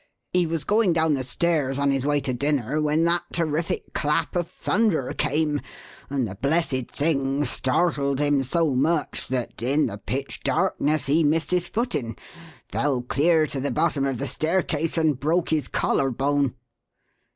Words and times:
He 0.33 0.47
was 0.47 0.63
going 0.63 0.93
down 0.93 1.13
the 1.13 1.23
stairs 1.23 1.77
on 1.77 1.91
his 1.91 2.07
way 2.07 2.19
to 2.21 2.33
dinner 2.33 2.81
when 2.81 3.03
that 3.03 3.21
terrific 3.31 3.93
clap 3.93 4.35
of 4.35 4.49
thunder 4.49 5.13
came, 5.13 5.61
and 6.09 6.27
the 6.27 6.33
blessed 6.33 6.89
thing 6.91 7.45
startled 7.45 8.17
him 8.19 8.41
so 8.41 8.73
much 8.73 9.27
that, 9.27 9.61
in 9.61 9.85
the 9.85 9.99
pitch 9.99 10.41
darkness, 10.41 11.05
he 11.05 11.23
missed 11.23 11.51
his 11.51 11.67
footing, 11.67 12.17
fell 12.67 13.03
clear 13.03 13.45
to 13.45 13.59
the 13.59 13.69
bottom 13.69 14.03
of 14.03 14.17
the 14.17 14.25
staircase, 14.25 14.97
and 14.97 15.19
broke 15.19 15.49
his 15.49 15.67
collar 15.67 16.09
bone." 16.09 16.55